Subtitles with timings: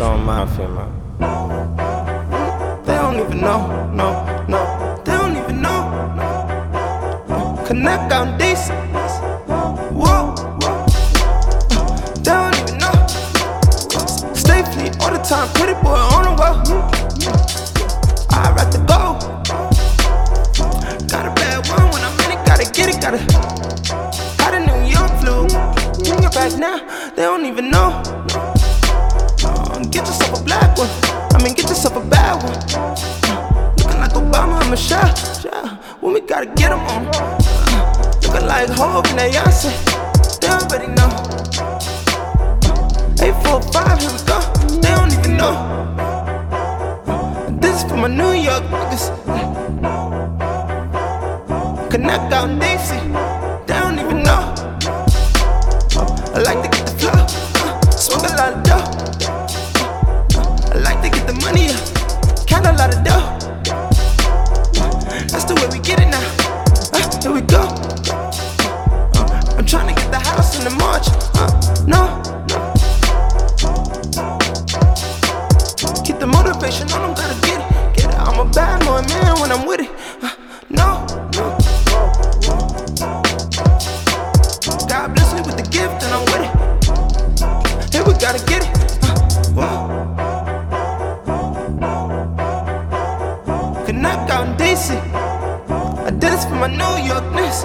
[0.00, 0.20] They don't
[3.20, 4.08] even know, no,
[4.48, 4.60] no.
[5.04, 5.92] They don't even know.
[7.66, 8.72] Connect on DC.
[9.92, 10.34] Whoa.
[12.16, 13.06] They don't even know.
[14.32, 16.56] Stay fleet all the time, pretty boy on the wall.
[18.30, 19.18] I rap the go.
[21.08, 23.18] Got a bad one when I'm in it, gotta get it, gotta.
[24.38, 25.46] Got a New York flu.
[26.04, 26.78] Bring it back now,
[27.14, 28.02] they don't even know.
[31.60, 32.56] Get yourself a bad one.
[33.76, 35.12] Looking like Obama and Michelle.
[35.44, 37.06] Yeah, when we gotta get them on.
[37.12, 37.38] Uh,
[38.22, 39.68] looking like Hov and Beyonce.
[40.40, 41.10] They already know.
[42.64, 44.40] Uh, 845, here we go.
[44.80, 45.54] They don't even know.
[47.60, 49.10] This is for my New York niggas.
[51.90, 52.96] Connect out in DC.
[53.66, 54.54] They don't even know.
[56.32, 56.69] I like the
[71.00, 71.08] March.
[71.34, 71.50] Uh,
[71.86, 72.22] no.
[76.04, 78.18] Keep the motivation on them, gotta get it, get it.
[78.18, 79.90] I'm a bad boy, man, when I'm with it.
[80.22, 80.30] Uh,
[80.70, 81.06] no.
[84.88, 87.94] God bless me with the gift, and I'm with it.
[87.94, 88.70] Here we gotta get it.
[89.56, 89.96] Uh,
[94.30, 94.96] out in DC.
[96.06, 97.64] I did this for my New York Knicks.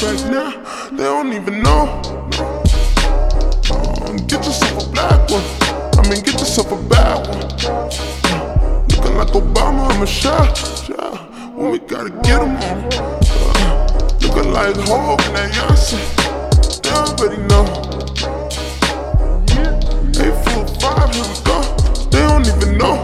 [0.00, 0.50] Now,
[0.92, 1.88] they don't even know.
[4.06, 5.42] Um, get yourself a black one.
[5.98, 7.40] I mean, get yourself a bad one.
[8.90, 10.46] Looking like Obama and Michelle.
[10.88, 11.18] Yeah,
[11.52, 12.56] when we gotta get on.
[12.60, 15.98] Uh, looking like Hov and Beyonce.
[16.82, 17.64] They already know.
[20.14, 21.58] 845, here we go.
[22.12, 22.96] They don't even know.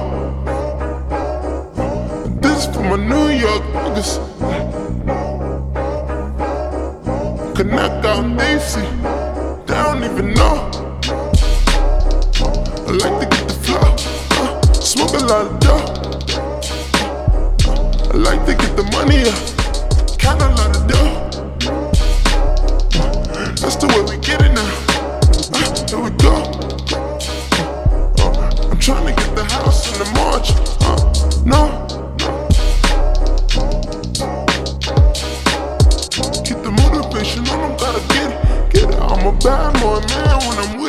[2.40, 5.13] This is for my New York niggas.
[7.76, 8.80] Out in DC.
[9.66, 10.70] They don't even know.
[12.86, 13.96] I like to get the flow.
[14.38, 15.84] Uh, smoke a lot of dough.
[17.66, 19.53] Uh, I like to get the money up.
[37.36, 38.94] On them, gotta get it, get it.
[38.94, 40.83] I'm a bad boy, man.